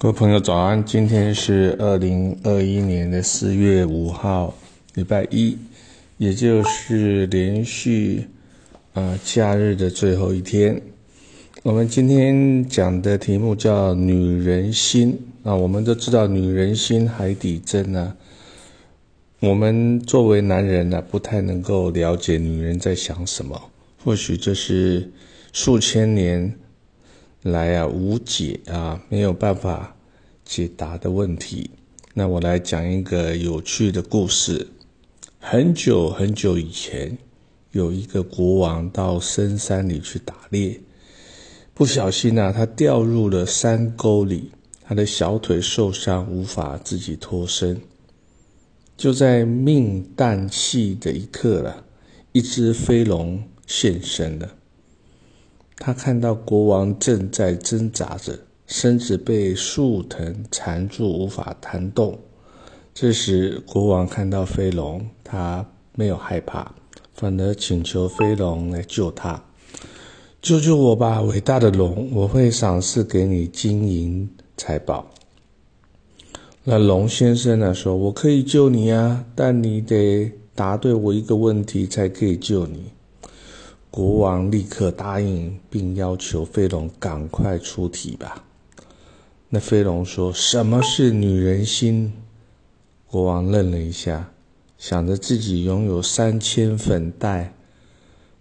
[0.00, 4.54] 各位朋友早安，今天是二零二一年的四月五号，
[4.94, 5.58] 礼拜一，
[6.18, 8.22] 也就是连续
[8.92, 10.80] 啊假日的最后一天。
[11.64, 18.16] 我们今天讲的题目叫“女人心”啊，我们都知道“女人心，海底针”啊。
[19.40, 23.60] 我们作为男人呢，不太能够了解女人在想什么，
[24.04, 25.10] 或许这是
[25.52, 26.54] 数千年。
[27.50, 29.96] 来啊，无解啊，没有办法
[30.44, 31.70] 解答的问题。
[32.14, 34.68] 那我来讲一个有趣的故事。
[35.38, 37.16] 很久很久以前，
[37.70, 40.80] 有一个国王到深山里去打猎，
[41.74, 44.50] 不小心呢，他掉入了山沟里，
[44.82, 47.80] 他的小腿受伤，无法自己脱身。
[48.96, 51.84] 就在命旦夕的一刻了，
[52.32, 54.57] 一只飞龙现身了。
[55.78, 62.18] 他看到国王正在挣扎着，身子被树藤缠住，无法弹动。
[62.92, 66.74] 这时，国王看到飞龙，他没有害怕，
[67.14, 69.40] 反而请求飞龙来救他
[70.42, 72.10] ：“救救我吧，伟大的龙！
[72.12, 75.08] 我会赏赐给你金银财宝。”
[76.64, 77.72] 那龙先生呢？
[77.72, 82.90] 说：“我可以救你啊，但你得答对我一个问题，才可以救你。”
[83.90, 88.44] 国王立刻答应，并要求飞龙赶快出题吧。
[89.48, 92.12] 那飞龙说：“什么是女人心？”
[93.08, 94.30] 国王愣了一下，
[94.76, 97.54] 想着自己拥有三千粉黛，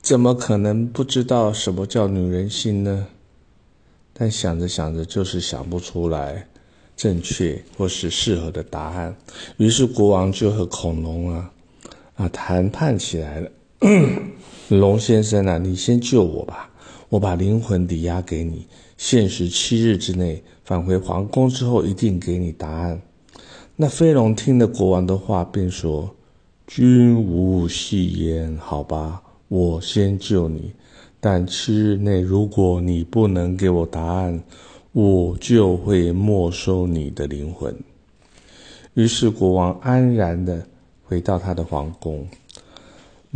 [0.00, 3.06] 怎么可能不知道什么叫女人心呢？
[4.14, 6.48] 但想着想着，就是想不出来
[6.96, 9.14] 正确或是适合的答案。
[9.58, 11.52] 于是国王就和恐龙啊
[12.14, 13.50] 啊谈判起来了。
[14.68, 16.70] 龙先生啊，你先救我吧，
[17.10, 23.00] 我把灵魂抵押给你，限时七日之内返回皇宫之后，一定给你答案。
[23.76, 26.14] 那飞龙听了国王的话，便说
[26.66, 30.72] ：“君无戏言，好吧，我先救你，
[31.20, 34.42] 但七日内如果你不能给我答案，
[34.92, 37.76] 我就会没收你的灵魂。”
[38.94, 40.66] 于是国王安然的
[41.02, 42.26] 回到他的皇宫。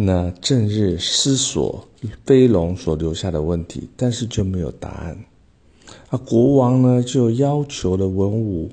[0.00, 1.84] 那正日思索
[2.24, 5.18] 飞龙所留下的问题，但是就没有答案。
[6.08, 8.70] 啊，国王呢就要求了文武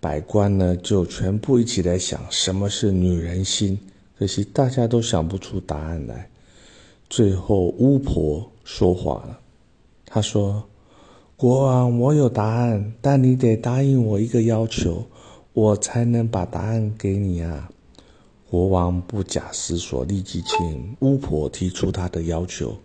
[0.00, 3.78] 百官呢，就全部一起来想什么是女人心。
[4.18, 6.30] 可惜大家都想不出答案来。
[7.10, 9.38] 最后巫婆说话了，
[10.06, 10.64] 她说
[11.36, 15.04] ：“国王，我有答案，但你得答应我一个要求，
[15.52, 17.70] 我才能把答案给你啊。”
[18.52, 22.76] 国王不假思索，立即请巫婆提出他的要求。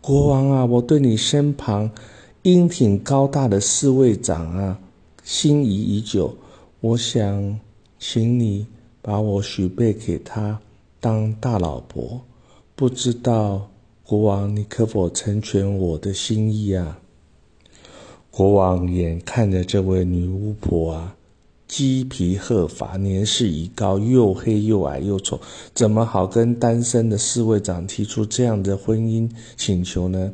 [0.00, 1.90] 国王啊，我对你身旁
[2.42, 4.78] 英挺高大的侍卫长啊
[5.24, 6.36] 心仪已久，
[6.80, 7.58] 我想
[7.98, 8.68] 请你
[9.02, 10.60] 把我许配给他
[11.00, 12.20] 当大老婆。
[12.76, 13.68] 不知道
[14.04, 17.00] 国王，你可否成全我的心意啊？
[18.30, 21.16] 国王眼看着这位女巫婆啊。
[21.70, 25.40] 鸡皮鹤发，年事已高，又黑又矮又丑，
[25.72, 30.32] 怎么好跟单身的侍卫长提出这样的婚姻请求呢？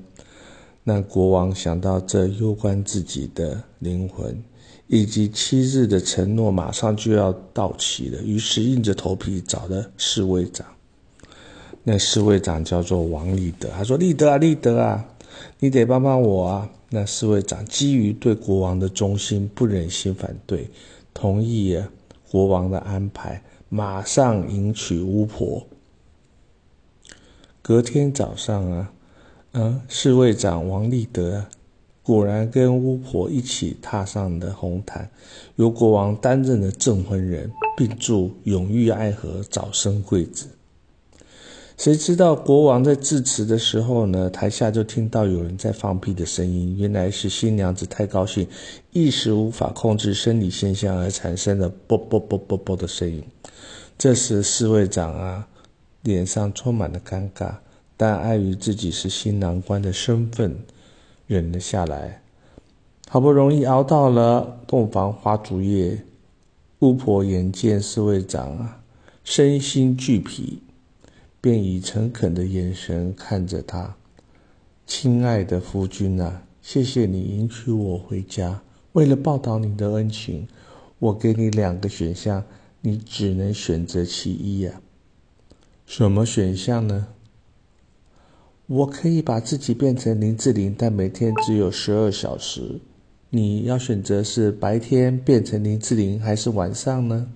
[0.82, 4.42] 那国王想到这攸关自己的灵魂，
[4.86, 10.66] 以及七日的承诺马上就要到期了，于是硬着头皮找了侍卫长。
[11.84, 15.04] 那侍卫长叫做王立德，他说：“立德啊，立德啊，
[15.60, 20.70] 你得帮帮我啊！”那侍卫长基于对国王的忠心，不忍心反对。
[21.16, 21.82] 同意，
[22.30, 25.66] 国王的安排，马上迎娶巫婆。
[27.62, 28.92] 隔天早上啊，
[29.52, 31.46] 嗯，侍卫长王立德
[32.02, 35.08] 果然跟巫婆一起踏上了红毯，
[35.54, 40.50] 由国王担任的证婚人，并祝永浴爱河，早生贵子。
[41.76, 44.30] 谁知道国王在致辞的时候呢？
[44.30, 46.74] 台下就听到有人在放屁的声音。
[46.78, 48.48] 原来是新娘子太高兴，
[48.92, 53.22] 一时无法控制生理现象而产生的“啵啵啵啵啵”的声音。
[53.98, 55.46] 这时侍卫长啊，
[56.00, 57.54] 脸上充满了尴尬，
[57.98, 60.56] 但碍于自己是新郎官的身份，
[61.26, 62.22] 忍了下来。
[63.08, 66.02] 好不容易熬到了洞房花烛夜，
[66.78, 68.80] 巫婆眼见侍卫长啊，
[69.22, 70.62] 身心俱疲。
[71.46, 73.94] 便以诚恳的眼神看着他，
[74.84, 78.60] 亲爱的夫君啊，谢谢你迎娶我回家。
[78.94, 80.48] 为了报答你的恩情，
[80.98, 82.42] 我给你两个选项，
[82.80, 84.80] 你只能选择其一呀。
[85.86, 87.06] 什么选项呢？
[88.66, 92.80] 我可以把自己变成林志玲，但每天只有十二小时，
[93.30, 97.28] 你要选择是白天变成林志玲，还是晚上呢？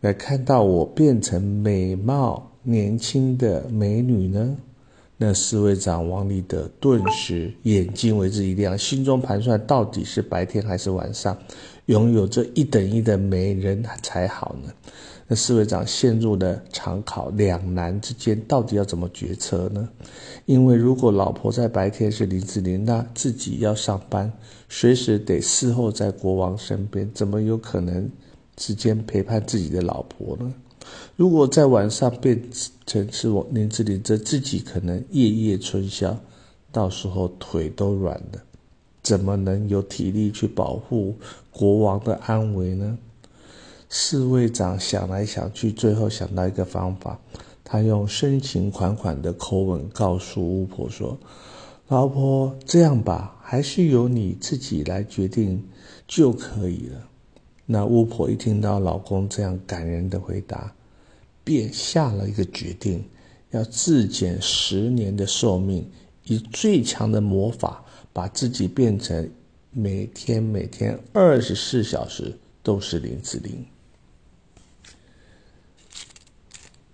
[0.00, 4.56] 来看到我变成美貌年轻的美女呢？
[5.18, 11.36] 那侍卫长王立德顿时眼睛为之一亮，心中盘算：到底是白天还是晚上，
[11.86, 14.72] 拥有这一等一的美人才好呢？
[15.28, 19.88] 那侍卫长陷入了长考两难之间，到底要怎么决策呢？
[20.44, 24.32] 因为如果老婆在白天是林志玲，那自己要上班，
[24.68, 28.10] 随时得侍候在国王身边，怎么有可能
[28.58, 30.52] 时间陪伴自己的老婆呢？
[31.16, 32.42] 如果在晚上变
[32.86, 36.18] 成是我林志玲，这自己可能夜夜春宵，
[36.70, 38.42] 到时候腿都软了，
[39.02, 41.14] 怎么能有体力去保护
[41.50, 42.98] 国王的安危呢？
[43.88, 47.20] 侍卫长想来想去，最后想到一个方法，
[47.62, 51.18] 他用深情款款的口吻告诉巫婆说
[51.88, 55.62] ：“老婆，这样吧，还是由你自己来决定
[56.08, 57.08] 就可以了。”
[57.64, 60.74] 那巫婆一听到老公这样感人的回答，
[61.44, 63.04] 便下了一个决定，
[63.50, 65.88] 要自减十年的寿命，
[66.24, 69.30] 以最强的魔法把自己变成
[69.70, 73.64] 每天每天二十四小时都是林志玲。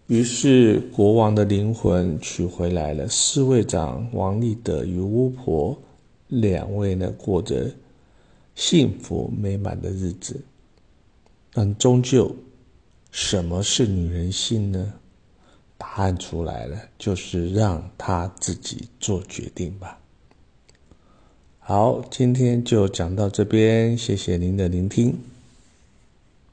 [0.06, 5.76] 于是国王的灵魂取回来了，侍卫长王立德与巫婆
[6.28, 7.70] 两位呢，过着
[8.54, 10.40] 幸福美满的日子。
[11.60, 12.36] 但终究，
[13.10, 14.92] 什么是女人性呢？
[15.76, 19.98] 答案出来了，就是让她自己做决定吧。
[21.58, 25.18] 好，今天就讲到这边，谢谢您的聆听。